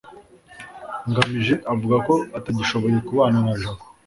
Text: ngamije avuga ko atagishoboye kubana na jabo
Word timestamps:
ngamije 1.09 1.55
avuga 1.73 1.95
ko 2.07 2.13
atagishoboye 2.37 2.97
kubana 3.07 3.39
na 3.45 3.53
jabo 3.61 3.83